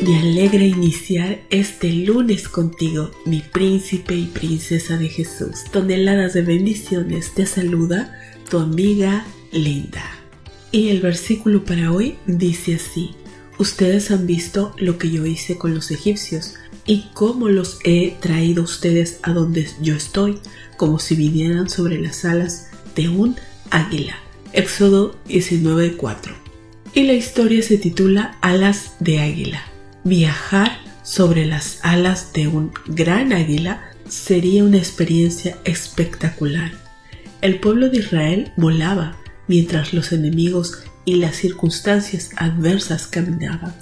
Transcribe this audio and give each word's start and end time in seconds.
Me 0.00 0.16
alegra 0.16 0.62
iniciar 0.62 1.40
este 1.50 1.92
lunes 1.92 2.48
contigo, 2.48 3.10
mi 3.26 3.40
príncipe 3.40 4.14
y 4.14 4.26
princesa 4.26 4.96
de 4.96 5.08
Jesús. 5.08 5.64
Toneladas 5.72 6.34
de 6.34 6.42
bendiciones 6.42 7.34
te 7.34 7.46
saluda 7.46 8.16
tu 8.48 8.60
amiga 8.60 9.26
Linda. 9.50 10.04
Y 10.70 10.90
el 10.90 11.00
versículo 11.00 11.64
para 11.64 11.90
hoy 11.90 12.16
dice 12.26 12.76
así, 12.76 13.10
ustedes 13.58 14.12
han 14.12 14.28
visto 14.28 14.72
lo 14.78 14.98
que 14.98 15.10
yo 15.10 15.26
hice 15.26 15.58
con 15.58 15.74
los 15.74 15.90
egipcios 15.90 16.54
y 16.86 17.06
cómo 17.12 17.48
los 17.48 17.80
he 17.82 18.16
traído 18.20 18.62
ustedes 18.62 19.18
a 19.22 19.32
donde 19.32 19.66
yo 19.82 19.96
estoy, 19.96 20.38
como 20.76 21.00
si 21.00 21.16
vinieran 21.16 21.68
sobre 21.68 22.00
las 22.00 22.24
alas 22.24 22.68
de 22.94 23.08
un 23.08 23.34
águila. 23.70 24.16
Éxodo 24.52 25.16
19:4. 25.26 26.32
Y 26.94 27.02
la 27.02 27.14
historia 27.14 27.62
se 27.62 27.78
titula 27.78 28.38
Alas 28.40 28.92
de 29.00 29.18
Águila. 29.18 29.64
Viajar 30.08 30.78
sobre 31.02 31.44
las 31.44 31.80
alas 31.82 32.32
de 32.32 32.48
un 32.48 32.72
gran 32.86 33.34
águila 33.34 33.90
sería 34.08 34.64
una 34.64 34.78
experiencia 34.78 35.58
espectacular. 35.64 36.72
El 37.42 37.60
pueblo 37.60 37.90
de 37.90 37.98
Israel 37.98 38.52
volaba 38.56 39.18
mientras 39.48 39.92
los 39.92 40.12
enemigos 40.12 40.82
y 41.04 41.16
las 41.16 41.36
circunstancias 41.36 42.30
adversas 42.36 43.06
caminaban. 43.06 43.74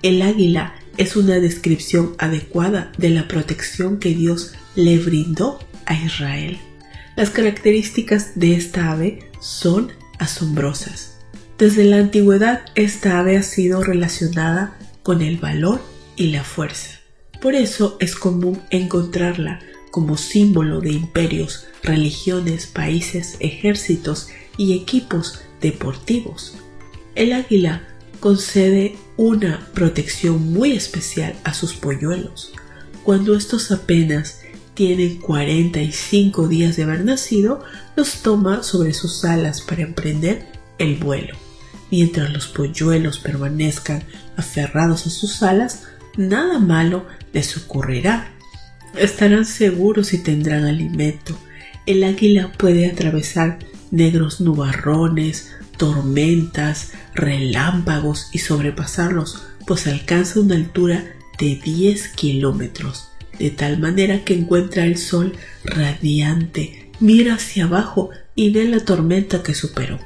El 0.00 0.22
águila 0.22 0.74
es 0.96 1.14
una 1.14 1.40
descripción 1.40 2.14
adecuada 2.16 2.90
de 2.96 3.10
la 3.10 3.28
protección 3.28 3.98
que 3.98 4.14
Dios 4.14 4.54
le 4.76 4.96
brindó 4.98 5.58
a 5.84 5.92
Israel. 5.92 6.56
Las 7.16 7.28
características 7.28 8.30
de 8.34 8.54
esta 8.54 8.92
ave 8.92 9.28
son 9.42 9.92
asombrosas. 10.18 11.18
Desde 11.58 11.84
la 11.84 11.98
antigüedad 11.98 12.62
esta 12.76 13.18
ave 13.18 13.36
ha 13.36 13.42
sido 13.42 13.82
relacionada 13.82 14.75
con 15.06 15.22
el 15.22 15.36
valor 15.36 15.80
y 16.16 16.32
la 16.32 16.42
fuerza. 16.42 16.98
Por 17.40 17.54
eso 17.54 17.96
es 18.00 18.16
común 18.16 18.60
encontrarla 18.70 19.60
como 19.92 20.16
símbolo 20.16 20.80
de 20.80 20.90
imperios, 20.90 21.68
religiones, 21.84 22.66
países, 22.66 23.36
ejércitos 23.38 24.30
y 24.56 24.76
equipos 24.76 25.42
deportivos. 25.60 26.56
El 27.14 27.34
águila 27.34 27.86
concede 28.18 28.96
una 29.16 29.70
protección 29.74 30.52
muy 30.52 30.72
especial 30.72 31.36
a 31.44 31.54
sus 31.54 31.74
polluelos. 31.74 32.50
Cuando 33.04 33.36
estos 33.36 33.70
apenas 33.70 34.40
tienen 34.74 35.18
45 35.20 36.48
días 36.48 36.74
de 36.74 36.82
haber 36.82 37.04
nacido, 37.04 37.62
los 37.94 38.22
toma 38.22 38.64
sobre 38.64 38.92
sus 38.92 39.24
alas 39.24 39.60
para 39.60 39.82
emprender 39.82 40.48
el 40.78 40.96
vuelo. 40.96 41.45
Mientras 41.90 42.32
los 42.32 42.48
polluelos 42.48 43.18
permanezcan 43.18 44.02
aferrados 44.36 45.06
a 45.06 45.10
sus 45.10 45.42
alas, 45.42 45.84
nada 46.16 46.58
malo 46.58 47.06
les 47.32 47.56
ocurrirá. 47.56 48.32
Estarán 48.96 49.44
seguros 49.44 50.12
y 50.12 50.18
tendrán 50.18 50.64
alimento. 50.64 51.38
El 51.86 52.02
águila 52.02 52.50
puede 52.56 52.90
atravesar 52.90 53.58
negros 53.90 54.40
nubarrones, 54.40 55.52
tormentas, 55.76 56.92
relámpagos 57.14 58.28
y 58.32 58.38
sobrepasarlos, 58.38 59.42
pues 59.66 59.86
alcanza 59.86 60.40
una 60.40 60.56
altura 60.56 61.04
de 61.38 61.60
10 61.62 62.08
kilómetros, 62.08 63.08
de 63.38 63.50
tal 63.50 63.78
manera 63.78 64.24
que 64.24 64.34
encuentra 64.34 64.84
el 64.84 64.96
sol 64.96 65.34
radiante, 65.64 66.90
mira 67.00 67.34
hacia 67.34 67.64
abajo 67.64 68.10
y 68.34 68.50
ve 68.50 68.64
la 68.64 68.80
tormenta 68.80 69.42
que 69.42 69.54
superó. 69.54 69.98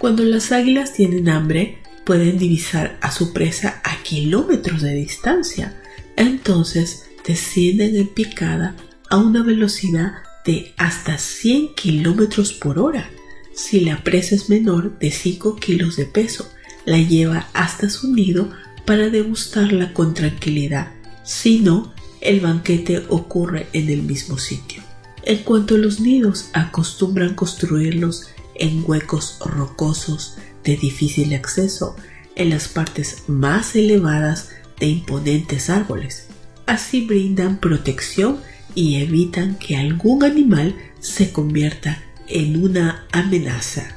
Cuando 0.00 0.24
las 0.24 0.50
águilas 0.50 0.94
tienen 0.94 1.28
hambre, 1.28 1.76
pueden 2.06 2.38
divisar 2.38 2.96
a 3.02 3.10
su 3.10 3.34
presa 3.34 3.82
a 3.84 4.02
kilómetros 4.02 4.80
de 4.80 4.94
distancia. 4.94 5.78
Entonces 6.16 7.04
descienden 7.26 7.94
en 7.94 8.08
picada 8.08 8.76
a 9.10 9.18
una 9.18 9.42
velocidad 9.42 10.12
de 10.46 10.72
hasta 10.78 11.18
100 11.18 11.74
kilómetros 11.74 12.54
por 12.54 12.78
hora. 12.78 13.10
Si 13.54 13.80
la 13.80 14.02
presa 14.02 14.36
es 14.36 14.48
menor 14.48 14.98
de 14.98 15.10
5 15.10 15.56
kilos 15.56 15.96
de 15.96 16.06
peso, 16.06 16.50
la 16.86 16.96
lleva 16.96 17.48
hasta 17.52 17.90
su 17.90 18.10
nido 18.14 18.48
para 18.86 19.10
degustarla 19.10 19.92
con 19.92 20.14
tranquilidad. 20.14 20.92
Si 21.24 21.58
no, 21.58 21.92
el 22.22 22.40
banquete 22.40 23.04
ocurre 23.10 23.66
en 23.74 23.90
el 23.90 24.00
mismo 24.00 24.38
sitio. 24.38 24.82
En 25.24 25.42
cuanto 25.42 25.74
a 25.74 25.78
los 25.78 26.00
nidos, 26.00 26.48
acostumbran 26.54 27.34
construirlos 27.34 28.30
en 28.60 28.84
huecos 28.86 29.38
rocosos 29.44 30.36
de 30.62 30.76
difícil 30.76 31.34
acceso 31.34 31.96
en 32.36 32.50
las 32.50 32.68
partes 32.68 33.24
más 33.26 33.74
elevadas 33.74 34.50
de 34.78 34.86
imponentes 34.86 35.68
árboles. 35.68 36.28
Así 36.66 37.04
brindan 37.04 37.58
protección 37.58 38.38
y 38.76 38.96
evitan 39.02 39.56
que 39.56 39.76
algún 39.76 40.22
animal 40.22 40.76
se 41.00 41.32
convierta 41.32 42.02
en 42.28 42.62
una 42.62 43.06
amenaza. 43.10 43.96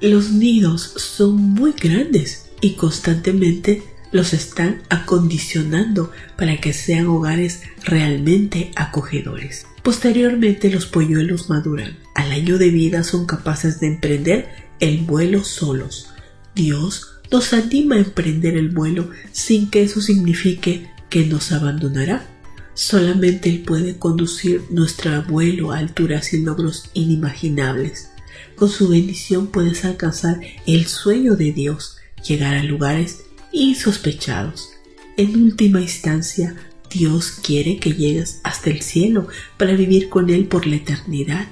Los 0.00 0.30
nidos 0.30 0.82
son 0.96 1.36
muy 1.36 1.72
grandes 1.72 2.46
y 2.60 2.72
constantemente 2.72 3.82
los 4.10 4.32
están 4.32 4.82
acondicionando 4.88 6.10
para 6.36 6.56
que 6.60 6.72
sean 6.72 7.06
hogares 7.06 7.62
realmente 7.84 8.72
acogedores. 8.74 9.66
Posteriormente 9.82 10.70
los 10.70 10.86
polluelos 10.86 11.48
maduran. 11.48 11.96
Al 12.18 12.32
año 12.32 12.58
de 12.58 12.70
vida 12.70 13.04
son 13.04 13.26
capaces 13.26 13.78
de 13.78 13.86
emprender 13.86 14.48
el 14.80 15.02
vuelo 15.02 15.44
solos. 15.44 16.08
Dios 16.52 17.12
nos 17.30 17.52
anima 17.52 17.94
a 17.94 18.00
emprender 18.00 18.56
el 18.56 18.70
vuelo 18.70 19.10
sin 19.30 19.70
que 19.70 19.84
eso 19.84 20.00
signifique 20.00 20.90
que 21.10 21.26
nos 21.26 21.52
abandonará. 21.52 22.26
Solamente 22.74 23.50
Él 23.50 23.60
puede 23.60 23.98
conducir 23.98 24.64
nuestro 24.68 25.22
vuelo 25.28 25.70
a 25.70 25.78
alturas 25.78 26.34
y 26.34 26.42
logros 26.42 26.90
inimaginables. 26.92 28.10
Con 28.56 28.68
su 28.68 28.88
bendición 28.88 29.46
puedes 29.46 29.84
alcanzar 29.84 30.40
el 30.66 30.86
sueño 30.86 31.36
de 31.36 31.52
Dios, 31.52 31.98
llegar 32.26 32.56
a 32.56 32.64
lugares 32.64 33.26
insospechados. 33.52 34.70
En 35.16 35.40
última 35.40 35.80
instancia, 35.80 36.56
Dios 36.90 37.30
quiere 37.30 37.78
que 37.78 37.92
llegues 37.92 38.40
hasta 38.42 38.70
el 38.70 38.82
cielo 38.82 39.28
para 39.56 39.74
vivir 39.74 40.08
con 40.08 40.30
Él 40.30 40.48
por 40.48 40.66
la 40.66 40.74
eternidad. 40.74 41.46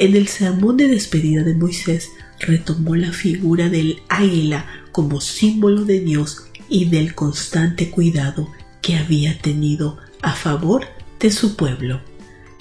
En 0.00 0.16
el 0.16 0.28
sermón 0.28 0.78
de 0.78 0.88
despedida 0.88 1.42
de 1.42 1.54
Moisés 1.54 2.08
retomó 2.38 2.96
la 2.96 3.12
figura 3.12 3.68
del 3.68 4.00
águila 4.08 4.64
como 4.92 5.20
símbolo 5.20 5.84
de 5.84 6.00
Dios 6.00 6.46
y 6.70 6.86
del 6.86 7.14
constante 7.14 7.90
cuidado 7.90 8.50
que 8.80 8.96
había 8.96 9.38
tenido 9.42 9.98
a 10.22 10.32
favor 10.32 10.86
de 11.18 11.30
su 11.30 11.54
pueblo. 11.54 12.00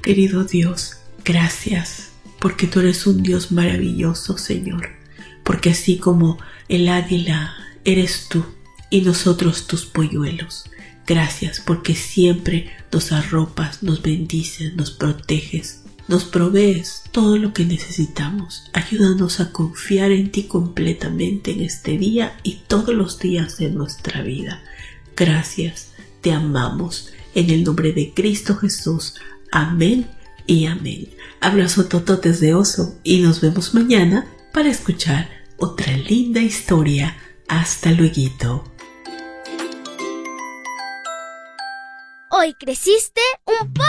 Querido 0.01 0.44
Dios, 0.44 0.97
gracias, 1.23 2.09
porque 2.39 2.67
tú 2.67 2.81
eres 2.81 3.07
un 3.07 3.23
Dios 3.23 3.53
maravilloso, 3.53 4.38
Señor, 4.38 4.89
porque 5.45 5.69
así 5.69 5.97
como 5.97 6.39
el 6.67 6.89
águila 6.89 7.53
eres 7.85 8.27
tú 8.29 8.44
y 8.89 9.00
nosotros 9.00 9.66
tus 9.66 9.85
polluelos. 9.85 10.66
Gracias 11.07 11.61
porque 11.66 11.95
siempre 11.95 12.69
nos 12.91 13.13
arropas, 13.13 13.81
nos 13.81 14.01
bendices, 14.01 14.75
nos 14.75 14.91
proteges, 14.91 15.83
nos 16.09 16.25
provees 16.25 17.04
todo 17.12 17.38
lo 17.38 17.54
que 17.54 17.66
necesitamos. 17.66 18.69
Ayúdanos 18.74 19.39
a 19.39 19.51
confiar 19.51 20.12
en 20.12 20.31
ti 20.31 20.44
completamente 20.44 21.51
en 21.51 21.62
este 21.62 22.00
día 22.00 22.36
y 22.42 22.63
todos 22.68 22.95
los 22.95 23.19
días 23.19 23.57
de 23.57 23.69
nuestra 23.69 24.24
vida. 24.24 24.63
Gracias, 25.16 25.92
te 26.22 26.33
amamos. 26.33 27.12
En 27.36 27.51
el 27.51 27.63
nombre 27.63 27.94
de 27.94 28.12
Cristo 28.13 28.56
Jesús. 28.56 29.13
Amén 29.51 30.10
y 30.48 30.66
amén. 30.66 31.10
Abrazo 31.42 31.86
tototes 31.86 32.39
de 32.39 32.56
oso 32.56 32.98
y 33.04 33.19
nos 33.19 33.39
vemos 33.39 33.75
mañana 33.75 34.25
para 34.51 34.69
escuchar 34.69 35.30
otra 35.57 35.95
linda 35.95 36.42
historia. 36.42 37.16
Hasta 37.48 37.92
luego. 37.92 38.63
Hoy 42.31 42.56
creciste 42.56 43.22
un 43.45 43.74
poco. 43.74 43.88